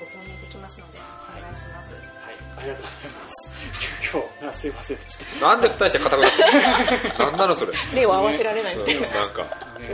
[0.00, 0.98] ご購入できますので
[1.38, 1.92] お願いします。
[1.92, 3.48] はい、ありがとうございます。
[4.42, 5.46] 今日すいませんでした。
[5.46, 6.42] なんで二人して固くなって。
[7.22, 7.72] なんなのそれ？
[7.94, 9.00] 目を合わせられないっていう。
[9.14, 9.44] なんか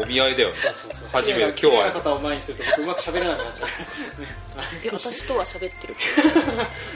[0.01, 0.55] お見合いだよね。
[0.55, 1.09] そうそうそう。
[1.12, 3.68] 初めて今日は方を前にすると僕うまく喋れなくなっちゃう。
[4.83, 5.96] いや私とは喋ってる。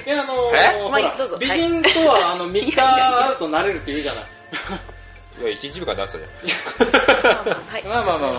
[0.07, 4.24] いやあのー、美人とはあの三日会うとなれるって言うじゃない。
[5.42, 6.31] いや1日目から出したじゃん
[7.22, 8.33] まあまあはいまあまあまあ。
[8.33, 8.38] ま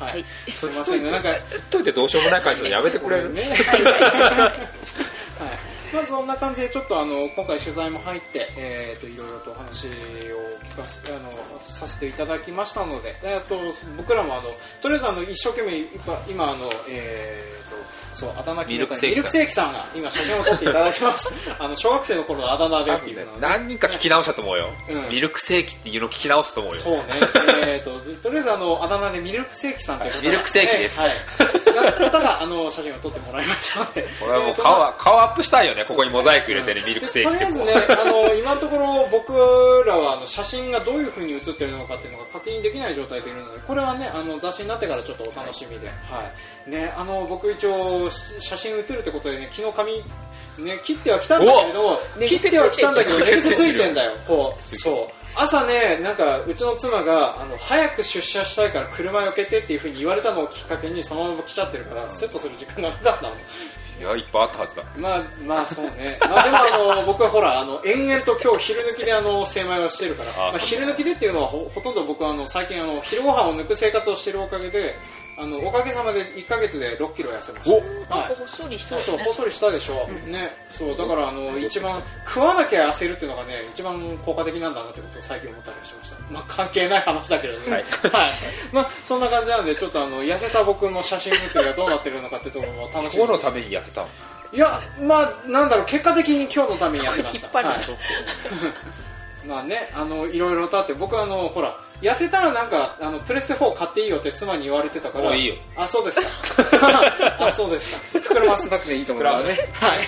[0.00, 0.24] あはい。
[0.50, 1.10] すみませんね。
[1.10, 1.28] なんか
[1.70, 3.32] といてどうしようもない感じのやめてくれる？
[3.32, 3.42] ね。
[3.54, 5.94] はい。
[5.94, 9.92] まあそんな感じでちょっとあの今回取材も入って、えー、といろいろとお話を聞
[10.74, 11.30] かせあの
[11.62, 13.56] させていただきましたので、えー、と
[13.96, 14.42] 僕らもあの
[14.80, 17.76] とりあえずあの一生懸命今今あのえー、と
[18.14, 19.74] そうあだ名決めたミルクセーキさん。
[19.74, 21.30] が今写真を撮っていただいてます。
[21.58, 23.40] あの小学生の頃のあだ名でっていうのをね。
[23.40, 25.08] 何人か聞き直したと思うよ、うん。
[25.08, 26.80] ミルクセーキっていうの聞き直すと思うよ。
[26.80, 27.02] そうね、
[27.66, 27.90] えー、と
[28.22, 31.00] とりあえずあのあだ名でミルクセーキさんという方がミルクセーキです。
[31.00, 34.06] はい、はい、方があの写真を撮ってもらいましたので。
[34.20, 35.84] これはもうえーと顔は顔アップしたいよね。
[35.84, 37.46] ここにモザイク入れてね、ミルクセーキって。
[37.46, 39.32] でとりあえずねあの今のところ僕
[39.86, 45.92] らはあの写真がどういう風に写ってるのかっていうのが確認できない状態でいるのでこれはねあの雑誌になってからちょっとお楽しみで、は
[46.66, 46.70] い。
[46.70, 49.92] ね、あの僕一応し写真写るってことでね昨日髪
[50.64, 54.12] ね切ってはきたんだけれど切ってはきたんだけど寝癖つついてんだよ。
[54.26, 54.76] こう。
[54.76, 55.24] そう。
[55.36, 63.34] 朝ねなんかうちの妻があの早く出社したいから車よけてっていう風に言われたのをきっかけにそのまま来ちゃってるからセットする時間がなかったの
[64.00, 64.82] いやいっぱいあったはずだ。
[64.96, 70.30] まあまあそうね、 まあ、でもあの僕はほらあの延々と今日昼抜きであの精米をしてるから。
[70.48, 74.96] あまあ、昼抜きでっていうのはほほとんど僕はあの最近あの昼ご飯を抜く生活をしてるおかげで
[75.36, 77.76] あのおかげさまで1か月で6キロ痩せまし
[78.08, 78.14] た。
[78.34, 80.50] ほっそりしそそうそうほっそりしたでしょ、ね。
[80.70, 86.16] そうだからあの一番食わなきゃ痩せるっていうのがね一番効果的なんだなってことを最近思ったりしました。
[86.30, 87.70] まあ関係ない話だけれどね。
[87.70, 87.84] はい、
[88.72, 94.08] まあそんな感じなんでちょっとあの痩せた僕の写真写りがどうなってるのかっていうところも楽しみに今日のために痩せたの？
[94.54, 94.68] いや、
[95.00, 97.48] まあ、なんだろう、結果的に今日のためにやってました。
[99.44, 105.34] まあね、あの、いろいろとあって、僕はあの、ほら、痩せたらなんか、あの、プレステ4買っていいよって妻に言われてたから。
[105.34, 105.54] いいよ。
[105.74, 106.26] あ、そうですか。
[107.40, 107.96] あ、そうですか。
[108.12, 109.44] 膨らませなくていいと思うからね。
[109.72, 110.06] はい。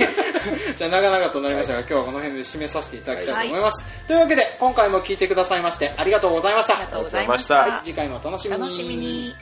[0.77, 3.85] じゃあ、長々となりましたが、今日はこの辺で締めさせていただきたいと思います。
[4.07, 6.75] というわけで、今回も聞いてくださいまして、ありがとうございました。
[6.75, 8.39] ありがとうございましありがとうございまた次回もお楽
[8.71, 9.35] しみに。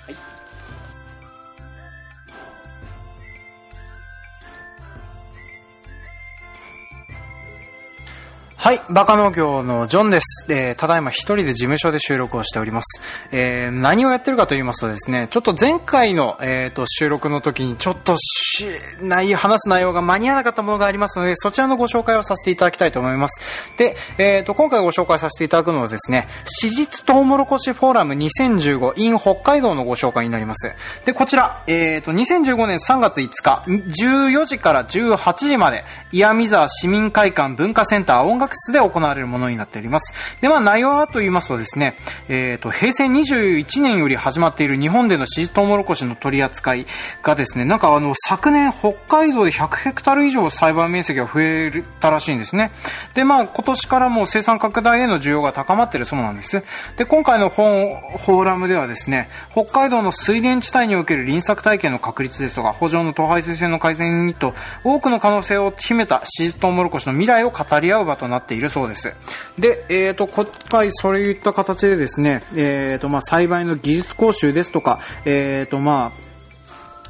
[8.64, 10.46] はい、バカ農業のジョンです。
[10.48, 13.03] えーただいま一人で事務所で収録をしております。
[13.31, 18.66] えー何をやってるかと言いますとですね、ちょっと前回の、えーと収録の時にちょっとし
[19.03, 23.77] 内容話す内容が間に合わなかったものがありますので、そちらのご紹介をさせていただきたいと思います。
[23.77, 30.74] で、えーと今回ご紹介させていただくのはですね、史実トウモロコシフォーラム 2015in 北海道のご紹介になります。
[31.05, 40.14] で、こちら、えーと2015年3月5日、14時から18時まで、岩見沢市民会館文化センター音楽室で行われるものになっております。
[40.40, 41.97] で、まあ内容はと言いますとですね、
[42.29, 46.87] えーと、平成21年より始まっている日本でのシーズトウモロコシの取り扱い
[47.23, 52.71] がですね、なんかあの、昨年北海道で100ヘクタール以上栽培面積が増えたらしいんですね。
[53.14, 56.62] で、まあ今年からもう生産拡大への需要が高まっているそうなんです。
[56.97, 69.13] で、今回の本、フォーラムではですね、北海道の水田地帯における輪作体験の確立ですとか、補助の糖排水性の改善にと、多くの可能性を秘めたシーズトウモロコシの未来を語り合う場となってているそうです。
[69.59, 76.34] で、えーと、今回それ言った形でですね、えーと、まあ、栽培の技術講習ですとか、えーと、まあ、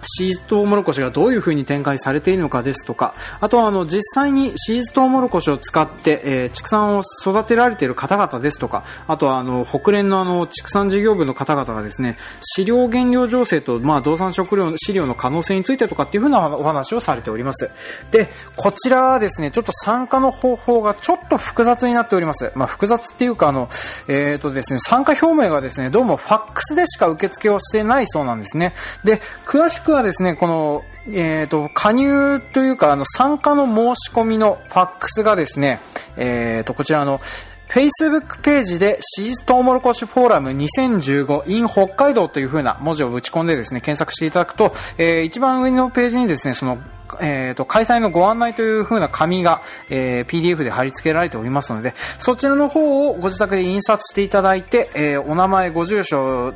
[0.05, 17.71] シーズトウモロコシがどういう風に展開されているのかですとか、あとはあの実際にシーズトウモロコシを使って、えー畜産を育てられている方々ですとか、あとはあの北連のあの畜産事業部の方々がですね、飼料原料情勢とまあ動産食料飼料の可能性についてとかっていう風なお話をされております。
[18.11, 22.53] で、こちらはですね、ちょっと参加の方法がちょっと複雑になっております。
[22.55, 23.69] まあ複雑っていうかあの、
[24.09, 28.75] えーとですね、参加表明がですね、どうもファックスでしか受付をしてないそうなんですね。
[29.03, 35.81] で、詳しくはですね、この、えーと、加入というか、あの、参加の申し込みのファックスがですね、
[36.17, 37.21] えーと、こちらの、
[37.69, 46.79] Facebook ページでシーズトウモロコシフォーラム 2015in 北海道という風な文字を打ち込んでですね、検索していただくと、えー一番上のページにですね、その、
[47.21, 56.55] えーと、開催のご案内という風な紙が、えー PDF で貼り付けられておりますので、そちらの方をご自宅で印刷していただいて、えーお名前、ご住所、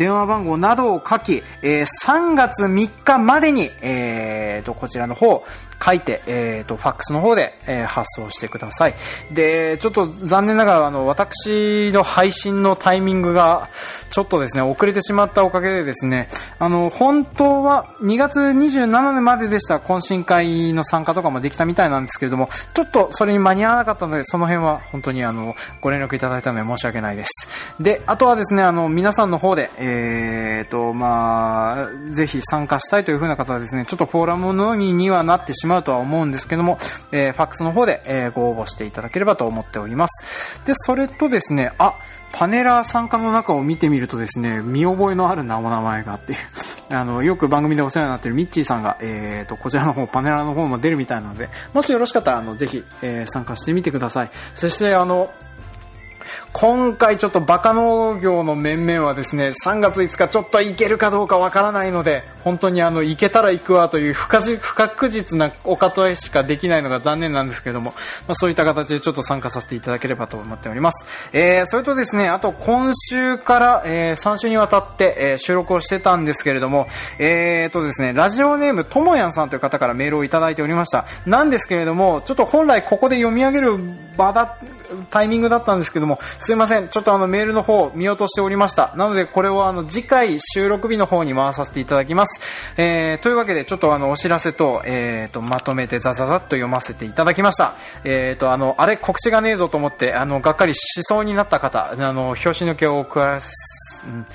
[0.00, 5.44] 電話番号などを書き、えー3月3日までに、えーと、こちらの方、
[5.82, 8.94] 書いて、えーと、ファックスの方で、えー発送してください。
[9.32, 13.68] で、ちょっと残念ながら、あの、私の配信のタイミングが、
[14.10, 27.30] ちょっとですね、遅れてしまったおかげでですね、あの、本当は2月27日まででした懇親会の参加とかもできたみたいなんですけれども、ちょっとそれに間に合わなかったので、その辺は本当にあの、ご連絡いただいたので申し訳ないです。
[27.80, 36.78] で、あとはですね、あの、皆さんの方で、えーと、まあ、ぜひ参加したいという風な方はですね、ちょっとフォーラムのみにはなってしまううとは思うんですけども、
[37.12, 40.24] えーファックスの方で、えーご応募していただければと思っております。
[40.64, 41.96] で、それとですね、あ、
[42.32, 46.36] パネラー参加の中を見てみるとですね、見覚えのある名前があって、
[46.92, 54.30] あの、よく番組でお世話になっているミッチーさんが、えーと、こちらの方、パネラーの方も出るみたいなので、もしよろしかったら、あの、ぜひ、えー、参加してみてください。
[54.54, 55.30] そして、あの、
[56.52, 67.92] 今回ちょっとバカ農業の面々はですね3月5日ちょっと行けるかどうかわからないので本当にあの行けたら行くわという不確実なお方へしかできないのが残念なんですけれども、
[68.26, 76.88] まあ、そういった形でちょっと参加させていただければと思っております、えー、それとですねあと今週から、えー、3週にわたって、えー、収録をしてたんですけれども、
[77.18, 81.06] えーとですね、ラジオネームともやんさんという方からメールをいただいておりました。
[81.26, 83.78] なんですけれどもちょっと本来ここで読み上げる
[84.16, 84.56] 場だ
[85.10, 88.92] タイミングだったんですけどもすいませんちょっとあのメールの方見落としておりました。
[88.96, 92.29] なのでこれをあの次回収録日の方に回させていただきます、
[92.76, 97.74] えー、というわけでちょっとあのお知らせと,、えーと、まとめてザザザッと読ませていただきました、
[98.04, 104.26] えーと、あのあれ告知がねえぞと思ってあのがっかりしそうになった方あの表紙抜けを加す、うん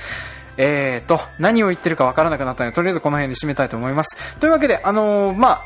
[0.57, 4.37] えーと、何を言ってるかわからなくなったので、とりあえずこの辺で締めたいと思います。
[4.37, 5.63] というわけで、あのー、まあ、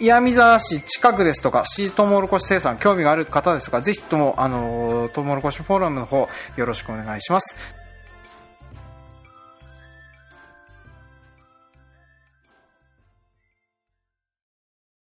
[0.00, 7.56] 岩見沢市近くですとか、シートウモロコシ生産興味がある方ですとか、ぜひとも、あの、トウモロコシフォーラムの方、よろしくお願いします。